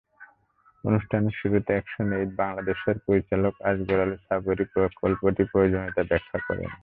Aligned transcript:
অনুষ্ঠানের 0.83 1.35
শুরুতে 1.39 1.71
একশনএইড 1.73 2.29
বাংলাদেশের 2.37 2.97
পরিচালক 3.07 3.53
আসগর 3.69 3.99
আলী 4.03 4.17
সাবরী 4.25 4.65
প্রকল্পটির 4.73 5.51
প্রয়োজনীয়তা 5.51 6.03
ব্যাখ্যা 6.09 6.39
করেন। 6.47 6.69